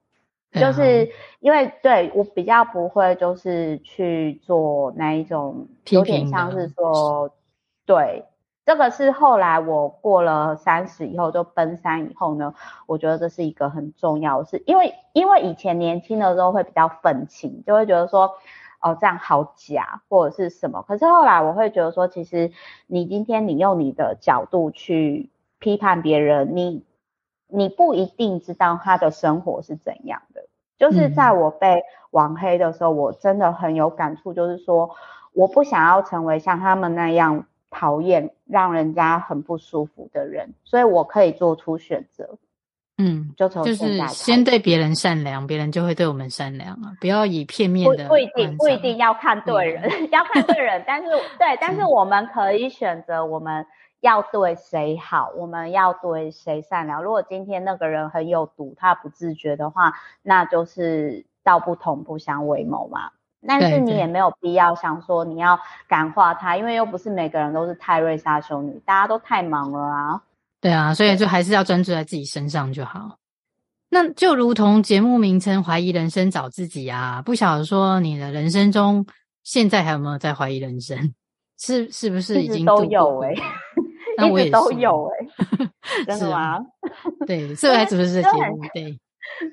[0.52, 7.30] 嗯、就是因为对我比较不会就是去做那一种有点像是说，
[7.84, 8.24] 对，
[8.64, 12.54] 这个是后来我过了三十以后就奔三以后呢，
[12.86, 18.36] 我觉得这是一个很重要的事，因为因为以前年轻的时候会比较愤青，就会觉得说。
[18.86, 20.84] 哦，这样好假，或者是什么？
[20.86, 22.52] 可是后来我会觉得说，其实
[22.86, 26.84] 你今天你用你的角度去批判别人，你
[27.48, 30.42] 你不一定知道他的生活是怎样的。
[30.78, 34.94] 就是在我被网黑的时候，嗯、我真的很有感触，就是说
[35.32, 42.38] 我不想要成为像他们那样讨厌、让人家很不舒服的人，所以我可以做出选择。
[42.98, 46.96] 嗯，就从就是先对别人善良，别人就会对我们善良啊！
[46.98, 53.66] 不要以片面的，不一定不一定要看对人，嗯、 要看对人，但是对，但是我们可以选择我们
[54.00, 57.02] 要对谁好，我们要对谁善良。
[57.02, 63.10] 如果今天那个人很有毒，他不自觉的话，那就是道不同不相为谋嘛。
[63.46, 70.22] 但是你也没有必要想说你要感化他，因为又不是每个人都是泰瑞莎修女，大家都太忙了啊。
[70.60, 73.18] 对啊，所以就还是要专注在自己身上就好。
[73.88, 79.06] 那就如同节目名称“怀疑人生找自己”啊，不晓得说你的人生中
[79.44, 81.14] 现在还有没有在怀疑人生？
[81.58, 83.42] 是是不是已经都有哎、欸？
[84.18, 85.26] 那我也都有哎、
[85.58, 86.58] 欸， 真的吗？
[87.26, 88.90] 对，所以还主持这节目，对，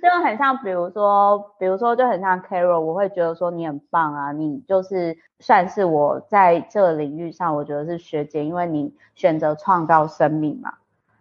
[0.01, 10.73] 就很像，比如说，比如说，就很像 Carol，我会觉得说你很棒啊，你就是算是我在这个领域上，我觉得是学姐，因为你选择创造生命嘛。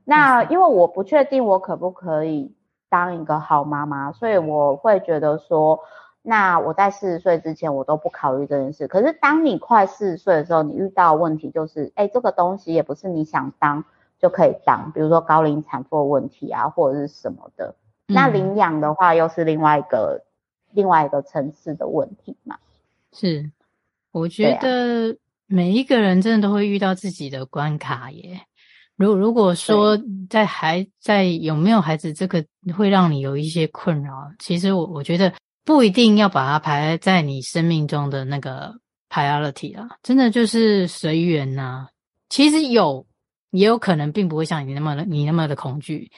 [0.05, 2.55] 那因为我不确定我可不可以
[2.89, 5.81] 当一个好妈妈，所以我会觉得说，
[6.23, 8.89] 那我在四十岁之前我都不考虑这件事。
[8.89, 13.85] 可是当你快四十岁的时候，你遇到问题就是，哎，这个东西也不是你想当
[14.19, 17.75] 就可以当，比如说高龄产妇的问题啊，或者是什么的。
[18.07, 20.25] 那领养的话又是另外一个、嗯、
[20.73, 22.59] 另外一个层次的问题嘛。
[23.13, 23.51] 是，
[24.11, 28.43] 我觉得每一个人真的都会遇到自己的关卡耶。
[28.97, 32.45] 如如果说在孩在有没有孩子这个
[32.77, 35.33] 会让你有一些困扰，其实我我觉得
[35.65, 38.73] 不一定要把它排在你生命中的那个
[39.09, 41.87] priority 啊，真的就是随缘呐。
[42.29, 43.05] 其实有
[43.51, 46.11] 也有可能并不会像你那么的你那么的恐惧，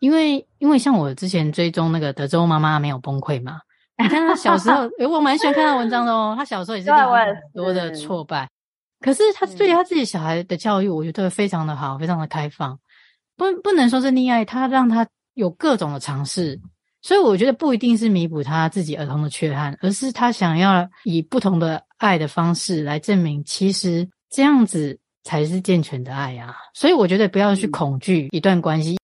[0.00, 3.60] 因为因为像我之前追踪那个德州妈妈没有崩溃嘛，
[3.98, 8.48] 你看她小时候， 诶我蛮喜欢看她文章的哦，她小时候也是经历很多的挫败，
[9.06, 12.76] 可是他对他自己小孩的教育，我觉得非常的好，非常的开放，
[13.36, 16.60] 不不能说是溺爱，他让他有各种的尝试。
[17.02, 26.56] 所以我觉得不一定是弥补他自己儿童的缺憾，而是他想要以不同的爱的方式来证明，其实这样子才是健全的爱啊。
[26.74, 28.98] 所以我觉得不要去恐惧一段关系，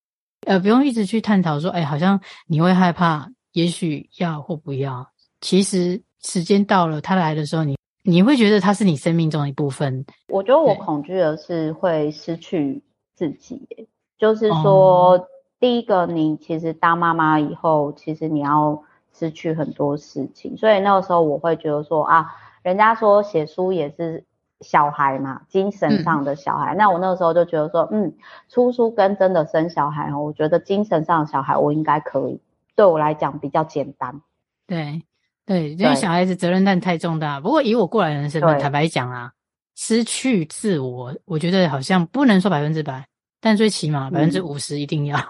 [0.49, 5.09] 呃，不用一直去探讨说，哎，好像你会害怕，也许要或不要。
[5.41, 10.05] 其实时间到了，他来的时候你，你你会觉得他是你生命中的一部分。
[10.29, 12.83] 我觉得我恐惧的是会失去
[13.15, 13.89] 自己，
[14.19, 15.19] 就是说。
[15.19, 15.27] 嗯
[15.63, 18.83] 第一个，你其实当妈妈以后，其实你要
[19.13, 22.35] 失去很多事情，所以那个时候我会觉得说啊，
[22.65, 24.25] 人家说写书也是
[24.61, 26.75] 小孩嘛，精神上的小孩。
[26.75, 28.13] 嗯、那我那个时候就觉得说，嗯，
[28.49, 32.41] 出书跟真的生小孩，我觉得精神上的小孩我应该可以，
[32.75, 34.21] 对我来讲比较简单。
[34.67, 35.05] 对
[35.45, 37.40] 对，因为小孩子责任担太重大。
[37.40, 39.32] 不过以我过来人的身份，坦白讲啊，
[39.76, 43.07] 失去自我，我觉得好像不能说百分之百，
[43.40, 45.18] 但最起码百分之五十一定要。
[45.18, 45.24] 嗯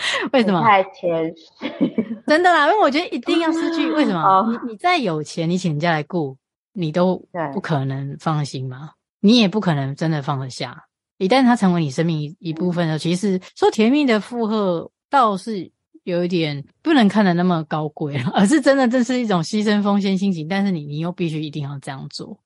[0.32, 0.62] 为什么？
[0.62, 1.68] 太谦虚，
[2.26, 3.90] 真的啦，因为我觉得一定要失去。
[3.90, 4.22] 为什么？
[4.22, 6.34] 哦、你你再有钱，你请人家来顾，
[6.72, 8.92] 你都不可能放心嘛。
[9.20, 10.86] 你也不可能真的放得下。
[11.18, 15.70] 一旦他成为你生命一一部分的时候，其实说甜蜜的负荷倒是
[16.04, 20.46] 有一点不能看得那么高贵了， 而是真的这是一种牺牲奉献心情。
[20.48, 22.38] 但是你你又必须一定要这样做，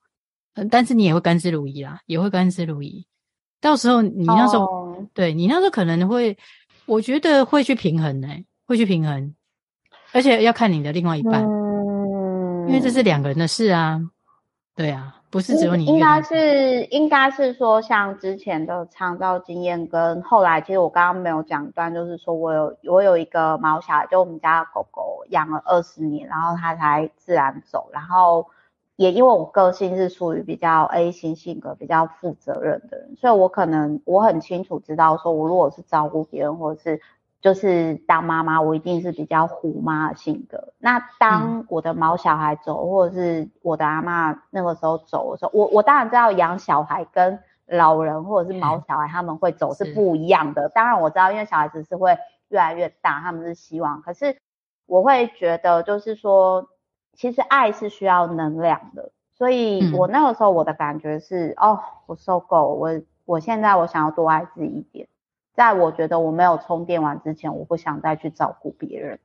[0.54, 3.04] 嗯，但是你也会甘之如饴啦，也会甘之如饴。
[3.60, 6.36] 到时候你那时候，哦、对你那时候可能会。
[6.86, 9.34] 我觉得会去平衡呢、欸，会去平衡，
[10.12, 13.98] 而且要看你的另外一半，嗯，因为这是两个人的事啊，
[14.76, 15.84] 对啊，不是只有你。
[15.84, 28.46] 应该是应该是说，像之前的创造经验跟后来，其实我刚刚没有讲断，就是说我有我有一个毛小孩，就我们家的狗狗养了二十年，然后它才自然走，然后。
[28.96, 37.00] 也因为我个性是属于比较 A 型性格，比较负责任的人，所以我可能我很清楚知道，说我如果是照顾别人，或者是
[37.44, 40.72] 就是当妈妈，我一定是比较虎妈的性格。
[40.78, 50.70] 那当我的毛小孩走，或者是我的阿嬷那个时候走的时候，我我当然知道养小孩跟老人或者是毛小孩他们会走是不一样的。
[50.70, 52.16] 当然我知道，因为小孩子是会
[52.48, 54.38] 越来越大，他们是希望，可是
[54.86, 56.70] 我会觉得就是说。
[57.16, 62.90] 其实爱是需要能量的，所以我那个时候我的感觉是，嗯、哦，我受够，我
[63.24, 65.06] 我现在我想要多爱自己一点，
[65.54, 69.18] 在我觉得我没有充电完之前，我不想再去照顾别人。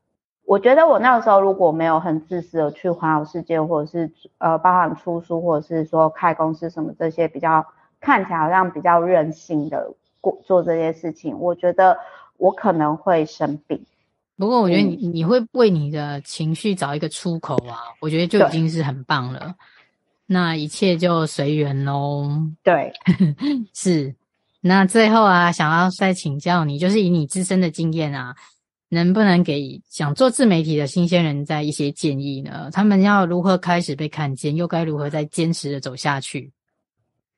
[0.45, 7.65] 我觉得我那个时候如果没有很自私的去环游世界，或者是呃，包含出书，或者是说开公司什么这些比较
[7.99, 11.99] 看起来好像比较任性的过做这些事情，我觉得
[12.38, 13.86] 我可能会生病。
[14.38, 19.53] 不过我觉得你你会为你的情绪找一个出口啊，我觉得就已经是很棒了。
[20.25, 22.27] 那一切就随缘喽。
[22.63, 22.93] 对，
[23.73, 24.15] 是。
[24.62, 28.36] 那最后啊，想要再请教你，就是以你自身的经验啊，
[28.89, 32.70] 能不能给想做自媒体的新鲜人在一些建议呢？
[32.72, 36.51] 他们要如何开始被看见，又该如何再坚持的走下去？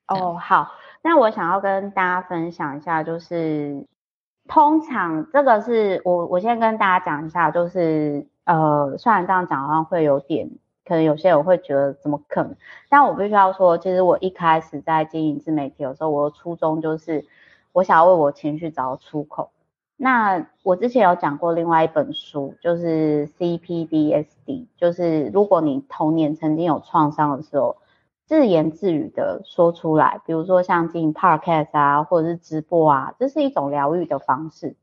[0.07, 0.71] 哦，好，
[1.03, 3.87] 那我想要跟大家分享一下，就是。
[4.47, 10.49] 通常这个是我我先跟大家讲一下，就是呃，虽然这样讲好像会有点，
[10.85, 12.55] 可能有些人会觉得怎么可能，
[12.89, 17.25] 但我必须要说，其实我一开始在经营自媒体的时候，我的初衷就是
[17.71, 19.51] 我想要为我情绪找到出口。
[19.97, 27.77] 那我之前有讲过另外一本书，就是 CPDSD，就是如果你童年曾经有创伤的时候。
[28.23, 34.77] 自言自语的说出来，比如说像进 podcast 啊，或者是直播啊，这是一种疗愈的方式。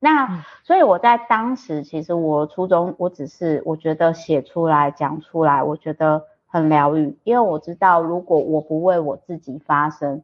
[0.00, 10.22] 那所以我在当时，其实我初衷，我只是我觉得写出来讲出来，我觉得很疗愈，因为我知道如果我不为我自己发声，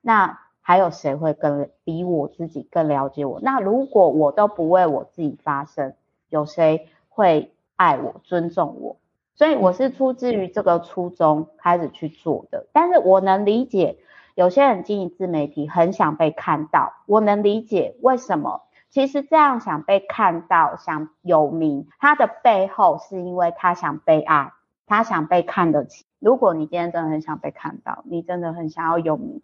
[0.00, 3.40] 那还有谁会更比我自己更了解我？
[3.42, 5.94] 那如果我都不为我自己发声，
[6.28, 8.96] 有谁会爱我、尊重我？
[9.34, 13.98] 所以我是出自于这个初衷开始去做的，但是我能理解
[14.36, 18.62] 有些人经营自媒体很想被看到，我能理解为什么。
[18.90, 24.52] 其实这样想被看到、想有名，他的背后是因为他想被爱，
[24.86, 26.04] 他想被看得起。
[26.18, 29.42] 如果你今天真的很想被看到，你真的很想要有名，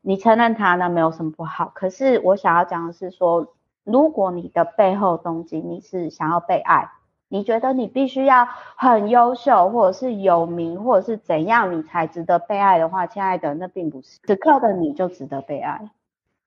[0.00, 1.70] 你承认他呢，没有什么不好。
[1.74, 6.90] 可是我想要讲的是说，如果你的背后动机你是想要被爱。
[7.28, 15.90] 你觉得你必须要很优秀，或者是有名，或者是怎样，你才值得被爱的话，亲爱的，那并不是此刻的你就值得被爱。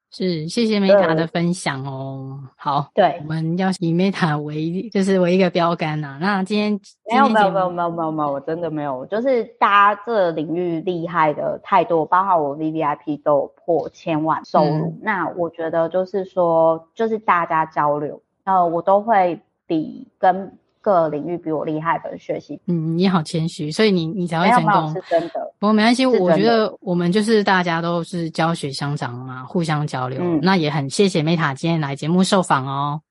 [0.09, 2.39] 是，谢谢 Meta 的分享哦。
[2.55, 6.17] 好，对，我们要以 Meta 为就是为一个标杆呐、啊。
[6.21, 6.79] 那今天，
[7.11, 14.87] 没有没有没有没有没有没有，我真的没有，就是大家这个领域厉害的太多，包括我 VVIP 都有破千万收入。
[14.87, 20.57] 嗯、那我觉得就是说，就是大家交流，呃，我都会比跟。
[20.87, 25.53] 各领域比我厉害的人学习，嗯，你好谦虚，所以你你才会成功，是真的。
[25.59, 30.17] 不过没关系，我觉得我们就是大家都是教学相长嘛，互相交流。
[30.21, 33.01] 嗯、那也很谢谢 Meta 今天来节目受访哦。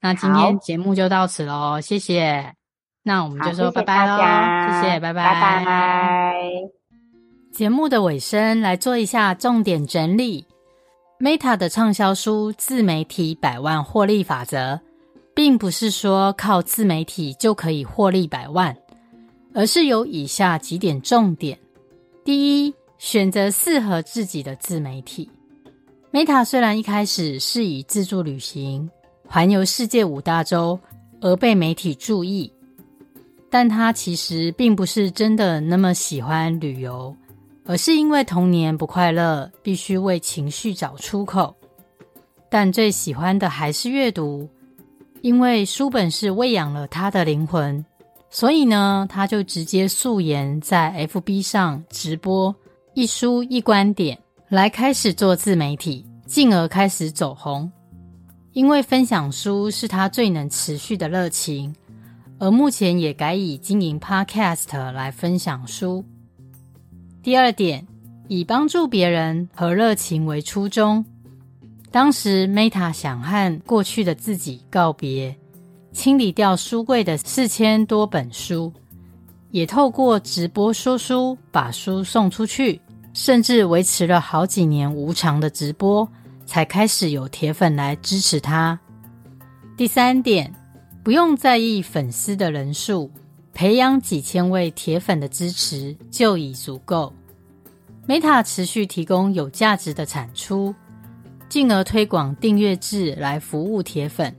[0.00, 2.54] 那今天节目就到此喽，谢谢。
[3.02, 6.34] 那我们就说拜拜喽，谢谢，拜拜，拜拜。
[7.52, 10.46] 节目的尾声来做一下重点整理
[11.20, 14.76] ：Meta 的畅销书《自媒体百万获利法则》。
[15.38, 18.76] 并不是说靠自媒体就可以获利百万，
[19.54, 21.56] 而是有以下几点重点：
[22.24, 25.30] 第一，选择适合自己的自媒体。
[26.10, 28.90] Meta 虽然一开始是以自助旅行、
[29.28, 30.76] 环游世界五大洲
[31.20, 32.52] 而被媒体注意，
[33.48, 37.14] 但他其实并不是真的那么喜欢旅游，
[37.64, 41.54] 而是因为童年不快乐，必须为情绪找出口。
[42.50, 44.48] 但最喜欢的还是阅读。
[45.22, 47.84] 因为书本是喂养了他的灵魂，
[48.30, 52.54] 所以呢，他就直接素颜在 FB 上直播
[52.94, 57.70] 一书一观点，来开始做自媒体，进而开始走红。
[58.52, 61.74] 因为分享书是他最能持续的热情，
[62.38, 66.04] 而目前也改以经营 Podcast 来分享书。
[67.22, 67.86] 第二点，
[68.26, 71.04] 以帮助别人和热情为初衷。
[71.90, 75.34] 当时，Meta 想和过去的自己告别，
[75.90, 78.72] 清理掉书柜的四千多本书，
[79.50, 82.78] 也透过直播说书把书送出去，
[83.14, 86.06] 甚至维持了好几年无偿的直播，
[86.44, 88.78] 才开始有铁粉来支持他。
[89.74, 90.54] 第三点，
[91.02, 93.10] 不用在意粉丝的人数，
[93.54, 97.12] 培养几千位铁粉的支持就已足够。
[98.06, 100.74] Meta 持续提供有价值的产出。
[101.48, 104.34] 进而推广订阅制来服务铁粉。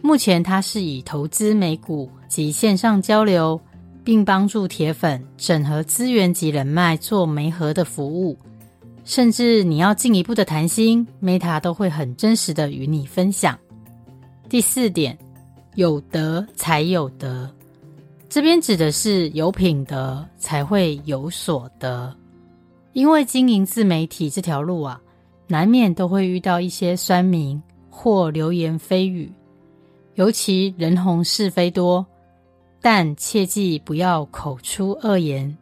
[0.00, 3.60] 目前，他是以投资美股及线上交流，
[4.04, 8.38] 并帮助铁粉整合资源及人脉做媒合的服务。
[9.04, 13.58] 甚至你要进一步的谈心，Meta 都会很真实的与你分享。
[14.48, 15.18] 第四点，
[15.74, 17.50] 有德才有得，
[18.28, 22.14] 这边指的是有品德才会有所得。
[22.92, 25.00] 因为经营自媒体这条路啊。
[25.50, 29.32] 难免都会遇到一些酸民或流言蜚语，
[30.14, 32.06] 尤其人红是非多，
[32.80, 35.58] 但切记不要口出恶言，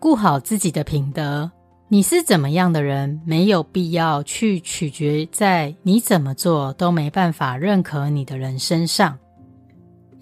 [0.00, 1.48] 顾好自己的品德。
[1.86, 9.16] 你是怎么样的人，没有必要去取决在你怎么做都没办法认可你的人身上，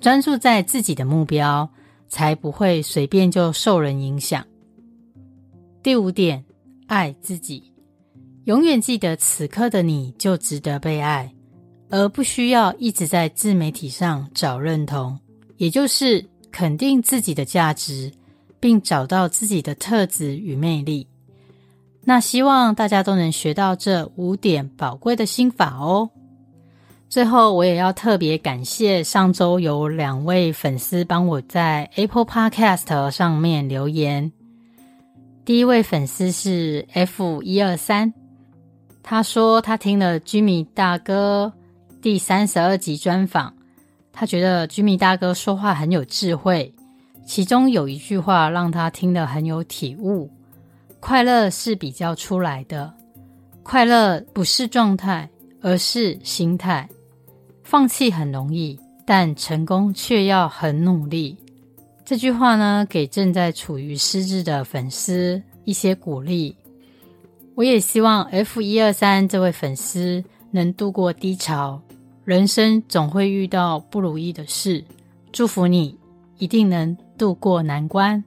[0.01, 1.67] 专注在自己的目标，
[2.09, 4.45] 才不会随便就受人影响。
[5.83, 6.45] 第五点，
[6.89, 7.72] 爱自己。
[8.45, 11.33] 永远记得，此刻的你就值得被爱，
[11.91, 15.17] 而不需要一直在自媒体上找认同，
[15.59, 18.11] 也就是肯定自己的价值，
[18.59, 21.07] 并找到自己的特质与魅力。
[22.05, 26.11] 那希望大家都能学到这五点宝贵的心法哦。
[27.09, 34.33] 最后，我也要特别感谢上周有两位粉丝帮我在 Apple Podcast 上面留言。
[35.45, 38.13] 第一位粉丝是 F 一二三。
[39.03, 41.53] 他说他听了 Jimmy 大哥
[42.01, 43.53] 第三十二集专访，
[44.13, 46.73] 他觉得 Jimmy 大哥说话很有智慧，
[47.27, 50.31] 其中有一句话让他听得很有体悟：
[51.01, 52.93] 快乐是比较出来的，
[53.63, 55.29] 快乐不是状态，
[55.61, 56.89] 而是心态。
[57.65, 61.37] 放弃很容易，但成功却要很努力。
[62.05, 66.55] 这句话呢，给正在处于失智的粉丝一些鼓励。
[67.55, 71.81] 我也希望 F 一二三这位粉丝能度过低潮，
[72.25, 74.83] 人生总会遇到不如意的事，
[75.33, 75.99] 祝福你
[76.39, 78.25] 一定能度过难关。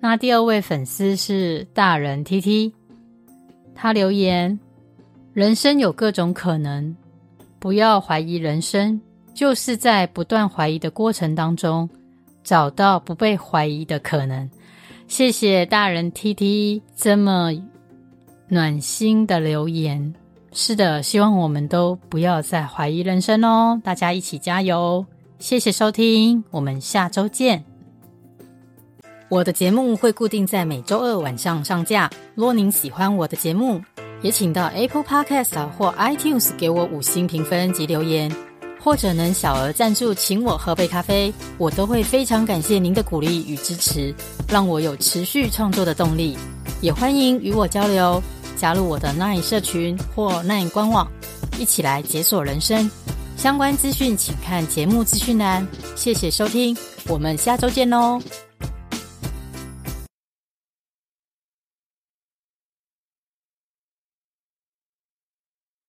[0.00, 2.72] 那第二位粉丝是大人 TT，
[3.72, 4.58] 他留言：
[5.32, 6.96] 人生有各种可能，
[7.60, 9.00] 不要怀疑人生，
[9.32, 11.88] 就是在不断怀疑的过程当中，
[12.42, 14.50] 找到不被怀疑的可能。
[15.06, 17.52] 谢谢大人 TT 这么。
[18.52, 20.12] 暖心的留言，
[20.52, 23.80] 是的，希望我们都不要再怀疑人生哦！
[23.82, 25.06] 大家一起加油！
[25.38, 27.64] 谢谢收听，我们下周见。
[29.30, 32.10] 我的节目会固定在每周二晚上上架。
[32.34, 33.80] 若您喜欢我的节目，
[34.20, 38.30] 也请到 Apple Podcast 或 iTunes 给我五星评分及留言，
[38.78, 44.14] 或者能小额赞助，请我喝杯咖啡，我都会非常感谢您的鼓励与支持，
[44.46, 46.36] 让我有持续创作的动力。
[46.82, 48.20] 也欢迎与我交流，
[48.56, 51.10] 加入我的 Nine 社群或 Nine 官网，
[51.58, 52.90] 一起来解锁人生。
[53.36, 55.66] 相关资讯请看节目资讯栏。
[55.96, 56.76] 谢谢收听，
[57.08, 58.20] 我们下周见喽。